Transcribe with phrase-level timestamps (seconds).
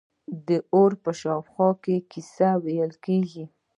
[0.47, 3.45] د اور په شاوخوا کې کیسې ویل کیږي.